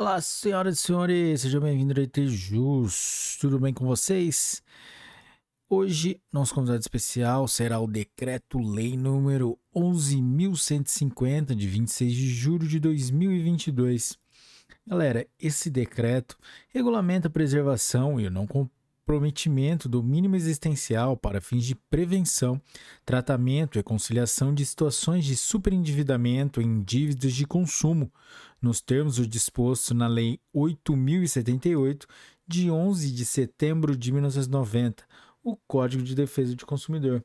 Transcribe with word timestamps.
Olá, 0.00 0.20
senhoras 0.20 0.78
e 0.78 0.80
senhores, 0.80 1.40
sejam 1.40 1.60
bem-vindos 1.60 1.96
ao 1.96 2.04
IT 2.04 2.28
Jus. 2.28 3.36
Tudo 3.40 3.58
bem 3.58 3.74
com 3.74 3.84
vocês? 3.84 4.62
Hoje, 5.68 6.22
nosso 6.32 6.54
convidado 6.54 6.78
especial 6.78 7.48
será 7.48 7.80
o 7.80 7.88
Decreto-Lei 7.88 8.96
número 8.96 9.58
11.150, 9.74 11.52
de 11.52 11.66
26 11.66 12.12
de 12.12 12.28
julho 12.28 12.68
de 12.68 12.78
2022. 12.78 14.16
Galera, 14.86 15.26
esse 15.36 15.68
decreto 15.68 16.38
regulamenta 16.68 17.26
a 17.26 17.32
preservação 17.32 18.20
e 18.20 18.26
o 18.28 18.30
não 18.30 18.46
comprometimento 19.08 19.88
do 19.88 20.02
mínimo 20.02 20.36
existencial 20.36 21.16
para 21.16 21.40
fins 21.40 21.64
de 21.64 21.74
prevenção, 21.74 22.60
tratamento 23.06 23.78
e 23.78 23.82
conciliação 23.82 24.52
de 24.52 24.66
situações 24.66 25.24
de 25.24 25.34
superendividamento 25.34 26.60
em 26.60 26.82
dívidas 26.82 27.32
de 27.32 27.46
consumo, 27.46 28.12
nos 28.60 28.82
termos 28.82 29.16
do 29.16 29.26
disposto 29.26 29.94
na 29.94 30.06
Lei 30.06 30.38
8078, 30.52 32.06
de 32.46 32.70
11 32.70 33.10
de 33.10 33.24
setembro 33.24 33.96
de 33.96 34.12
1990, 34.12 35.02
o 35.42 35.56
Código 35.56 36.02
de 36.02 36.14
Defesa 36.14 36.54
do 36.54 36.66
Consumidor. 36.66 37.24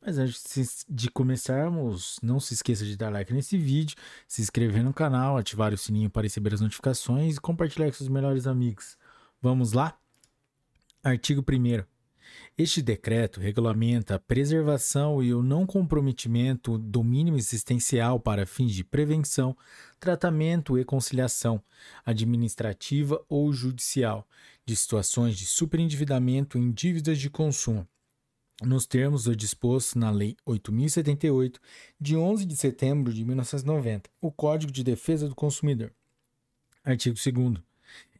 Mas 0.00 0.18
antes 0.18 0.84
de 0.88 1.10
começarmos, 1.10 2.20
não 2.22 2.38
se 2.38 2.54
esqueça 2.54 2.84
de 2.84 2.96
dar 2.96 3.10
like 3.10 3.34
nesse 3.34 3.58
vídeo, 3.58 3.96
se 4.28 4.42
inscrever 4.42 4.84
no 4.84 4.94
canal, 4.94 5.36
ativar 5.36 5.74
o 5.74 5.76
sininho 5.76 6.08
para 6.08 6.22
receber 6.22 6.54
as 6.54 6.60
notificações 6.60 7.36
e 7.36 7.40
compartilhar 7.40 7.86
com 7.86 7.94
seus 7.94 8.08
melhores 8.08 8.46
amigos. 8.46 8.96
Vamos 9.42 9.72
lá? 9.72 9.98
Artigo 11.06 11.40
1. 11.40 11.84
Este 12.58 12.82
decreto 12.82 13.38
regulamenta 13.38 14.16
a 14.16 14.18
preservação 14.18 15.22
e 15.22 15.32
o 15.32 15.40
não 15.40 15.64
comprometimento 15.64 16.76
do 16.76 17.04
mínimo 17.04 17.36
existencial 17.36 18.18
para 18.18 18.44
fins 18.44 18.72
de 18.72 18.82
prevenção, 18.82 19.56
tratamento 20.00 20.76
e 20.76 20.84
conciliação 20.84 21.62
administrativa 22.04 23.24
ou 23.28 23.52
judicial 23.52 24.26
de 24.64 24.74
situações 24.74 25.38
de 25.38 25.46
superendividamento 25.46 26.58
em 26.58 26.72
dívidas 26.72 27.20
de 27.20 27.30
consumo, 27.30 27.86
nos 28.64 28.84
termos 28.84 29.22
do 29.22 29.36
disposto 29.36 29.96
na 30.00 30.10
Lei 30.10 30.36
8078, 30.44 31.60
de 32.00 32.16
11 32.16 32.44
de 32.44 32.56
setembro 32.56 33.14
de 33.14 33.24
1990, 33.24 34.10
o 34.20 34.32
Código 34.32 34.72
de 34.72 34.82
Defesa 34.82 35.28
do 35.28 35.36
Consumidor. 35.36 35.92
Artigo 36.84 37.14
2 37.14 37.64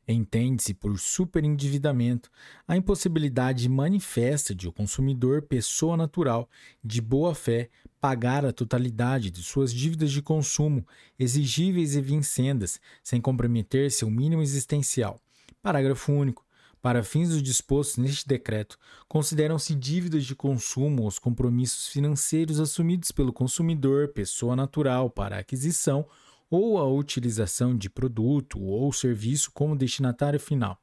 Entende-se 0.08 0.72
por 0.72 0.96
superendividamento 1.00 2.30
a 2.66 2.76
impossibilidade 2.76 3.68
manifesta 3.68 4.54
de 4.54 4.68
o 4.68 4.72
consumidor, 4.72 5.42
pessoa 5.42 5.96
natural, 5.96 6.48
de 6.82 7.00
boa 7.00 7.34
fé, 7.34 7.68
pagar 8.00 8.46
a 8.46 8.52
totalidade 8.52 9.30
de 9.30 9.42
suas 9.42 9.72
dívidas 9.72 10.12
de 10.12 10.22
consumo, 10.22 10.86
exigíveis 11.18 11.96
e 11.96 12.00
vincendas, 12.00 12.80
sem 13.02 13.20
comprometer 13.20 13.90
seu 13.90 14.08
mínimo 14.08 14.42
existencial. 14.42 15.20
Parágrafo 15.60 16.12
único. 16.12 16.46
Para 16.80 17.02
fins 17.02 17.30
dos 17.30 17.42
dispostos 17.42 17.96
neste 17.96 18.28
decreto, 18.28 18.78
consideram-se 19.08 19.74
dívidas 19.74 20.24
de 20.24 20.36
consumo 20.36 21.04
os 21.04 21.18
compromissos 21.18 21.88
financeiros 21.88 22.60
assumidos 22.60 23.10
pelo 23.10 23.32
consumidor, 23.32 24.12
pessoa 24.12 24.54
natural, 24.54 25.10
para 25.10 25.36
aquisição 25.36 26.06
ou 26.50 26.78
a 26.78 26.88
utilização 26.88 27.76
de 27.76 27.90
produto 27.90 28.60
ou 28.60 28.92
serviço 28.92 29.50
como 29.52 29.76
destinatário 29.76 30.40
final. 30.40 30.78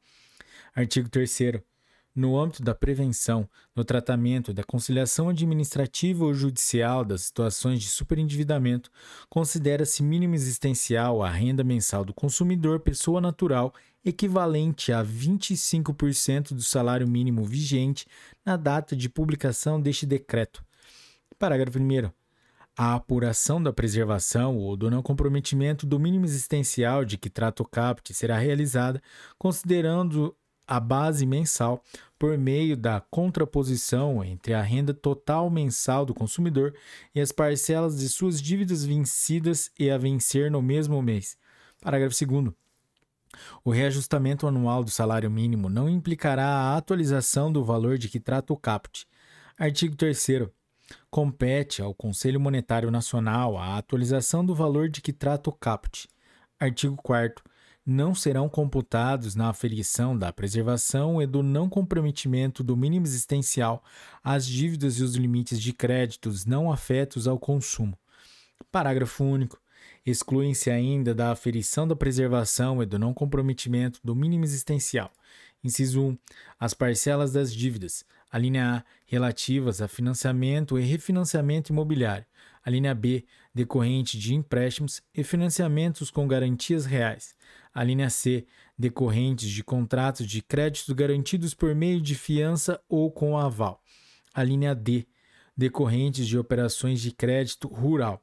Artigo 0.76 1.10
3 1.10 1.64
no 2.16 2.40
âmbito 2.40 2.62
da 2.62 2.76
prevenção, 2.76 3.50
no 3.76 3.84
tratamento 3.84 4.54
da 4.54 4.64
conciliação 4.64 5.30
administrativa 5.30 6.24
ou 6.24 6.34
judicial 6.34 7.04
das 7.04 7.24
situações 7.24 7.82
de 7.82 7.90
superendividamento, 7.90 8.92
considera-se 9.30 10.04
mínimo 10.04 10.36
existencial 10.36 11.24
a 11.24 11.30
renda 11.30 11.64
mensal 11.64 12.06
do 12.06 12.14
consumidor 12.14 12.82
pessoa 12.82 13.20
natural 13.20 13.74
equivalente 14.06 14.92
a 14.92 15.04
25% 15.04 16.54
do 16.54 16.62
salário 16.62 17.08
mínimo 17.08 17.44
vigente 17.44 18.06
na 18.46 18.58
data 18.58 18.96
de 18.96 19.10
publicação 19.10 19.82
deste 19.82 20.06
decreto. 20.06 20.64
Parágrafo 21.40 21.80
1 21.80 22.23
a 22.76 22.96
apuração 22.96 23.62
da 23.62 23.72
preservação 23.72 24.58
ou 24.58 24.76
do 24.76 24.90
não 24.90 25.02
comprometimento 25.02 25.86
do 25.86 26.00
mínimo 26.00 26.26
existencial 26.26 27.06
de 27.06 27.18
que 27.18 27.30
trata 27.30 27.62
o 27.62 27.68
CAPT 27.68 28.14
será 28.14 28.38
realizada 28.38 29.02
considerando 29.38 30.36
a 30.68 30.80
base 30.80 31.26
mensal 31.26 31.84
por 32.18 32.38
meio 32.38 32.76
da 32.76 33.02
contraposição 33.02 34.24
entre 34.24 34.54
a 34.54 34.62
renda 34.62 34.94
total 34.94 35.50
mensal 35.50 36.06
do 36.06 36.14
consumidor 36.14 36.74
e 37.14 37.22
as 37.22 37.32
parcelas 37.32 38.00
de 38.00 38.10
suas 38.10 38.42
dívidas 38.42 38.86
vencidas 38.86 39.70
e 39.78 39.92
a 39.92 39.98
vencer 39.98 40.50
no 40.50 40.62
mesmo 40.62 41.02
mês. 41.02 41.38
Parágrafo 41.82 42.16
2. 42.26 42.54
O 43.64 43.72
reajustamento 43.72 44.48
anual 44.48 44.84
do 44.84 44.90
salário 44.90 45.30
mínimo 45.30 45.70
não 45.70 45.90
implicará 45.90 46.46
a 46.46 46.78
atualização 46.78 47.52
do 47.52 47.64
valor 47.64 47.98
de 47.98 48.08
que 48.08 48.20
trata 48.20 48.54
o 48.54 48.58
CAPT. 48.58 49.06
Artigo 49.58 49.96
3 49.96 50.18
Compete 51.10 51.82
ao 51.82 51.94
Conselho 51.94 52.40
Monetário 52.40 52.90
Nacional 52.92 53.58
a 53.58 53.78
atualização 53.78 54.46
do 54.46 54.56
valor 54.56 54.90
de 54.90 55.02
que 55.02 55.14
trata 55.14 55.50
o 55.50 55.54
caput. 55.54 56.08
Artigo 56.60 56.96
4 56.98 57.44
não 57.86 58.16
serão 58.16 58.48
computados 58.48 59.36
na 59.36 59.50
aferição 59.50 60.18
da 60.18 60.32
preservação 60.32 61.22
e 61.22 61.28
do 61.28 61.44
não 61.44 61.68
comprometimento 61.68 62.64
do 62.64 62.78
mínimo 62.78 63.06
existencial 63.06 63.84
as 64.24 64.46
dívidas 64.46 65.00
e 65.00 65.04
os 65.04 65.16
limites 65.16 65.60
de 65.60 65.74
créditos 65.74 66.46
não 66.46 66.72
afetos 66.72 67.28
ao 67.28 67.38
consumo. 67.38 67.98
Parágrafo 68.72 69.24
único. 69.24 69.62
Excluem-se 70.06 70.70
ainda 70.70 71.14
da 71.14 71.32
aferição 71.32 71.88
da 71.88 71.96
preservação 71.96 72.82
e 72.82 72.86
do 72.86 72.98
não 72.98 73.14
comprometimento 73.14 74.00
do 74.04 74.16
mínimo 74.16 74.44
existencial. 74.44 75.12
Inciso 75.64 76.02
1. 76.02 76.18
As 76.60 76.74
parcelas 76.74 77.34
das 77.34 77.54
dívidas, 77.54 78.04
a 78.34 78.40
linha 78.40 78.78
A, 78.78 78.84
relativas 79.06 79.80
a 79.80 79.88
financiamento 79.88 80.80
e 80.80 80.82
refinanciamento 80.82 81.72
imobiliário. 81.72 82.26
A 82.66 82.70
linha 82.72 82.96
B, 82.96 83.28
decorrente 83.54 84.18
de 84.18 84.34
empréstimos 84.34 85.04
e 85.14 85.24
financiamentos 85.24 86.10
com 86.10 86.28
garantias 86.28 86.84
reais. 86.84 87.36
A 87.72 87.84
linha 87.84 88.10
C, 88.10 88.48
decorrentes 88.76 89.52
de 89.52 89.64
contratos 89.64 90.26
de 90.26 90.42
crédito 90.42 90.96
garantidos 90.96 91.54
por 91.54 91.76
meio 91.76 92.02
de 92.02 92.16
fiança 92.16 92.82
ou 92.90 93.12
com 93.12 93.38
aval. 93.38 93.84
A 94.34 94.44
linha 94.44 94.74
D, 94.74 95.06
decorrentes 95.56 96.28
de 96.28 96.36
operações 96.36 97.02
de 97.02 97.12
crédito 97.12 97.68
rural. 97.68 98.20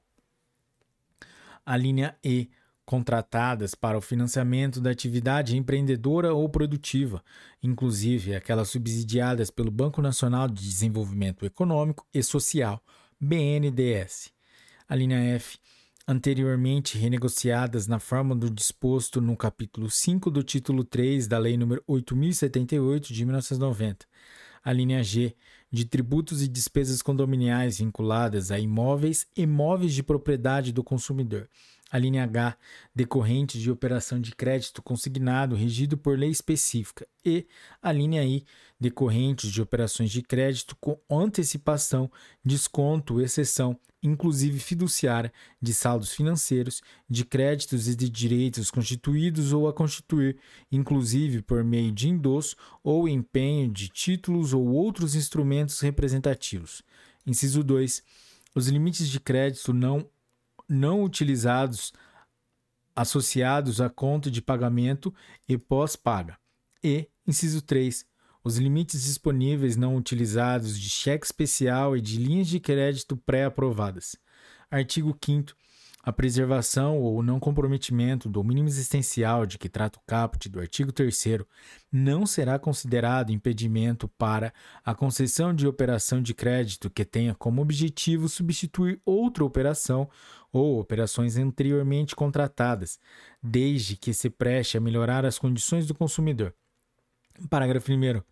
A 1.65 1.77
linha 1.77 2.19
E, 2.25 2.51
contratadas 2.91 3.73
para 3.73 3.97
o 3.97 4.01
financiamento 4.01 4.81
da 4.81 4.91
atividade 4.91 5.57
empreendedora 5.57 6.35
ou 6.35 6.49
produtiva, 6.49 7.23
inclusive 7.63 8.35
aquelas 8.35 8.69
subsidiadas 8.69 9.49
pelo 9.49 9.71
Banco 9.71 10.03
Nacional 10.03 10.49
de 10.49 10.61
Desenvolvimento 10.61 11.47
Econômico 11.47 12.05
e 12.13 12.21
Social, 12.21 12.83
BNDES. 13.21 14.33
A 14.89 14.97
linha 14.97 15.21
F, 15.37 15.57
anteriormente 16.05 16.99
renegociadas 16.99 17.87
na 17.87 18.01
forma 18.01 18.35
do 18.35 18.51
disposto 18.51 19.21
no 19.21 19.37
capítulo 19.37 19.89
5 19.89 20.29
do 20.29 20.43
título 20.43 20.83
3 20.83 21.29
da 21.29 21.39
Lei 21.39 21.57
nº 21.57 21.81
8078 21.87 23.15
de 23.15 23.25
1990. 23.25 24.05
A 24.65 24.73
linha 24.73 25.01
G, 25.05 25.37
de 25.71 25.85
tributos 25.85 26.43
e 26.43 26.49
despesas 26.49 27.03
condominiais 27.03 27.79
vinculadas 27.79 28.51
a 28.51 28.59
imóveis 28.59 29.29
e 29.37 29.43
imóveis 29.43 29.95
de 29.95 30.03
propriedade 30.03 30.73
do 30.73 30.83
consumidor 30.83 31.49
a 31.91 31.99
linha 31.99 32.25
H, 32.25 32.57
decorrente 32.95 33.59
de 33.59 33.71
operação 33.71 34.21
de 34.21 34.35
crédito 34.35 34.83
consignado 34.83 35.57
regido 35.57 35.99
por 35.99 36.19
lei 36.19 36.31
específica, 36.31 37.07
e 37.25 37.47
a 37.83 37.91
linha 37.91 38.25
I, 38.25 38.45
decorrentes 38.79 39.51
de 39.51 39.61
operações 39.61 40.11
de 40.11 40.23
crédito 40.23 40.77
com 40.77 40.99
antecipação, 41.11 42.11
desconto, 42.45 43.21
exceção, 43.21 43.79
inclusive 44.03 44.59
fiduciária, 44.59 45.33
de 45.61 45.75
saldos 45.75 46.13
financeiros, 46.13 46.81
de 47.09 47.25
créditos 47.25 47.89
e 47.89 47.95
de 47.95 48.09
direitos 48.09 48.71
constituídos 48.71 49.53
ou 49.53 49.69
a 49.69 49.73
constituir, 49.73 50.39
inclusive 50.71 51.43
por 51.43 51.63
meio 51.63 51.93
de 51.93 52.09
endosso 52.09 52.57
ou 52.83 53.09
empenho 53.09 53.69
de 53.69 53.89
títulos 53.89 54.55
ou 54.55 54.67
outros 54.69 55.15
instrumentos 55.15 55.81
representativos. 55.81 56.83
Inciso 57.27 57.63
2. 57.63 58.03
Os 58.55 58.69
limites 58.69 59.09
de 59.09 59.21
crédito 59.21 59.73
não 59.73 60.09
não 60.71 61.03
utilizados 61.03 61.93
associados 62.95 63.81
à 63.81 63.91
conta 63.91 64.31
de 64.31 64.41
pagamento 64.41 65.13
e 65.49 65.59
pós-paga. 65.59 66.39
E, 66.83 67.09
inciso 67.27 67.61
3, 67.61 68.07
os 68.45 68.57
limites 68.57 69.03
disponíveis 69.03 69.77
não 69.77 69.97
utilizados 69.97 70.79
de 70.79 70.89
cheque 70.89 71.27
especial 71.27 71.97
e 71.97 72.01
de 72.01 72.17
linhas 72.17 72.47
de 72.47 72.61
crédito 72.61 73.17
pré-aprovadas. 73.17 74.17
Artigo 74.71 75.17
5 75.23 75.55
a 76.03 76.13
preservação 76.13 76.99
ou 76.99 77.23
não 77.23 77.39
comprometimento 77.39 78.29
do 78.29 78.43
mínimo 78.43 78.69
existencial 78.69 79.45
de 79.45 79.59
que 79.59 79.69
trata 79.69 79.99
o 79.99 80.03
caput 80.07 80.49
do 80.49 80.59
artigo 80.59 80.93
3 80.93 81.25
não 81.93 82.25
será 82.25 82.59
considerado 82.59 83.31
impedimento 83.31 84.09
para 84.09 84.53
a 84.85 84.95
concessão 84.95 85.55
de 85.55 85.67
operação 85.67 86.23
de 86.23 86.33
crédito 86.33 86.89
que 86.89 87.05
tenha 87.05 87.35
como 87.35 87.61
objetivo 87.61 88.29
substituir 88.29 89.01
outra 89.05 89.45
operação 89.45 90.09
ou 90.53 90.81
operações 90.81 91.37
anteriormente 91.37 92.17
contratadas, 92.17 92.99
desde 93.43 93.97
que 93.97 94.15
se 94.15 94.31
preste 94.31 94.77
a 94.77 94.81
melhorar 94.81 95.25
as 95.25 95.39
condições 95.39 95.87
do 95.87 95.95
consumidor. 95.95 96.55
Parágrafo 97.49 97.93
1. 97.93 98.23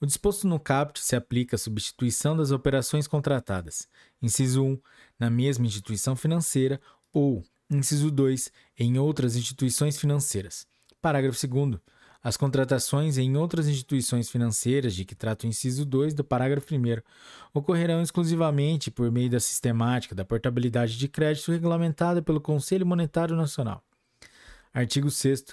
O 0.00 0.06
disposto 0.06 0.48
no 0.48 0.58
caput 0.58 1.00
se 1.00 1.14
aplica 1.14 1.54
à 1.54 1.58
substituição 1.58 2.36
das 2.36 2.50
operações 2.50 3.06
contratadas. 3.06 3.88
Inciso 4.20 4.64
1. 4.64 4.78
Na 5.18 5.30
mesma 5.30 5.64
instituição 5.64 6.16
financeira 6.16 6.80
ou, 7.12 7.44
inciso 7.70 8.10
2, 8.10 8.50
em 8.78 8.98
outras 8.98 9.36
instituições 9.36 9.98
financeiras. 9.98 10.66
Parágrafo 11.00 11.46
2. 11.46 11.80
As 12.24 12.36
contratações 12.36 13.18
em 13.18 13.36
outras 13.36 13.66
instituições 13.66 14.30
financeiras 14.30 14.94
de 14.94 15.04
que 15.04 15.14
trata 15.14 15.44
o 15.44 15.48
inciso 15.48 15.84
2 15.84 16.14
do 16.14 16.22
parágrafo 16.22 16.72
1 16.72 17.02
ocorrerão 17.52 18.00
exclusivamente 18.00 18.92
por 18.92 19.10
meio 19.10 19.28
da 19.28 19.40
sistemática 19.40 20.14
da 20.14 20.24
portabilidade 20.24 20.96
de 20.96 21.08
crédito 21.08 21.50
regulamentada 21.50 22.22
pelo 22.22 22.40
Conselho 22.40 22.86
Monetário 22.86 23.34
Nacional. 23.34 23.82
Artigo 24.72 25.10
6 25.10 25.44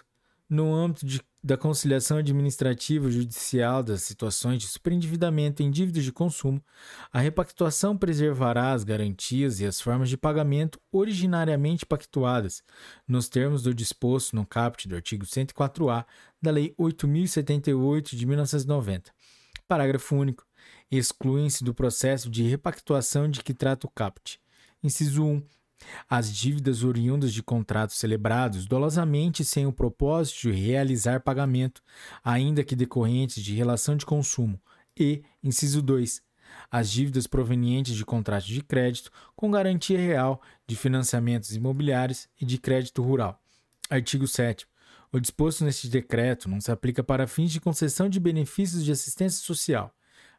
no 0.47 0.73
âmbito 0.73 1.05
de 1.05 1.21
da 1.41 1.57
conciliação 1.57 2.17
administrativa 2.17 3.09
judicial 3.09 3.81
das 3.81 4.03
situações 4.03 4.61
de 4.61 4.67
superendividamento 4.67 5.63
em 5.63 5.71
dívidas 5.71 6.03
de 6.03 6.11
consumo, 6.11 6.61
a 7.11 7.19
repactuação 7.19 7.97
preservará 7.97 8.73
as 8.73 8.83
garantias 8.83 9.59
e 9.59 9.65
as 9.65 9.79
formas 9.79 10.09
de 10.09 10.17
pagamento 10.17 10.79
originariamente 10.91 11.85
pactuadas, 11.85 12.61
nos 13.07 13.29
termos 13.29 13.63
do 13.63 13.73
disposto 13.73 14.35
no 14.35 14.45
caput 14.45 14.87
do 14.87 14.95
artigo 14.95 15.25
104-A 15.25 16.05
da 16.41 16.51
Lei 16.51 16.73
8078 16.77 18.15
de 18.15 18.25
1990. 18.25 19.11
Parágrafo 19.67 20.15
único. 20.15 20.45
Excluem-se 20.91 21.63
do 21.63 21.73
processo 21.73 22.29
de 22.29 22.43
repactuação 22.43 23.29
de 23.29 23.41
que 23.41 23.53
trata 23.53 23.87
o 23.87 23.91
caput. 23.91 24.39
Inciso 24.83 25.23
1 25.23 25.43
as 26.09 26.33
dívidas 26.33 26.83
oriundas 26.83 27.33
de 27.33 27.41
contratos 27.41 27.97
celebrados 27.97 28.65
dolosamente 28.65 29.43
sem 29.43 29.65
o 29.65 29.73
propósito 29.73 30.41
de 30.41 30.51
realizar 30.51 31.21
pagamento, 31.21 31.81
ainda 32.23 32.63
que 32.63 32.75
decorrentes 32.75 33.43
de 33.43 33.55
relação 33.55 33.95
de 33.95 34.05
consumo, 34.05 34.59
e, 34.97 35.23
inciso 35.43 35.81
2, 35.81 36.21
as 36.69 36.89
dívidas 36.89 37.27
provenientes 37.27 37.95
de 37.95 38.05
contratos 38.05 38.47
de 38.47 38.61
crédito 38.61 39.11
com 39.35 39.51
garantia 39.51 39.99
real 39.99 40.41
de 40.67 40.75
financiamentos 40.75 41.55
imobiliários 41.55 42.27
e 42.39 42.45
de 42.45 42.57
crédito 42.57 43.01
rural. 43.01 43.41
Artigo 43.89 44.27
7. 44.27 44.67
O 45.11 45.19
disposto 45.19 45.63
neste 45.63 45.87
decreto 45.87 46.47
não 46.47 46.61
se 46.61 46.71
aplica 46.71 47.03
para 47.03 47.27
fins 47.27 47.51
de 47.51 47.59
concessão 47.59 48.07
de 48.07 48.19
benefícios 48.19 48.83
de 48.83 48.91
assistência 48.91 49.43
social. 49.43 49.93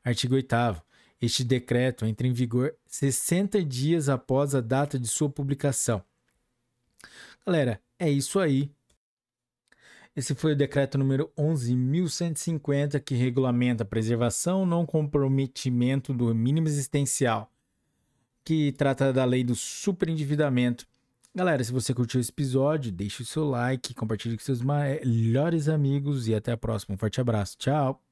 Artigo 0.05 0.35
8. 0.35 0.81
Este 1.20 1.44
decreto 1.44 2.06
entra 2.06 2.26
em 2.26 2.32
vigor 2.32 2.75
60 2.87 3.62
dias 3.64 4.08
após 4.08 4.55
a 4.55 4.61
data 4.61 4.99
de 4.99 5.06
sua 5.06 5.28
publicação. 5.28 6.02
Galera, 7.44 7.81
é 7.99 8.08
isso 8.08 8.38
aí. 8.38 8.70
Esse 10.17 10.34
foi 10.34 10.52
o 10.52 10.56
decreto 10.56 10.99
número 10.99 11.31
11.150, 11.38 12.99
que 13.00 13.14
regulamenta 13.14 13.84
a 13.84 13.87
preservação 13.87 14.67
não 14.67 14.84
comprometimento 14.84 16.12
do 16.12 16.34
mínimo 16.34 16.67
existencial, 16.67 17.50
que 18.44 18.72
trata 18.72 19.12
da 19.12 19.25
lei 19.25 19.44
do 19.44 19.55
superendividamento. 19.55 20.87
Galera, 21.32 21.62
se 21.62 21.70
você 21.70 21.94
curtiu 21.94 22.20
esse 22.20 22.31
episódio, 22.31 22.90
deixe 22.90 23.22
o 23.22 23.26
seu 23.26 23.49
like, 23.49 23.94
compartilhe 23.94 24.37
com 24.37 24.43
seus 24.43 24.61
melhores 24.61 25.69
amigos 25.69 26.26
e 26.26 26.34
até 26.34 26.52
a 26.52 26.56
próxima. 26.56 26.96
Um 26.96 26.99
forte 26.99 27.20
abraço. 27.20 27.56
Tchau! 27.56 28.10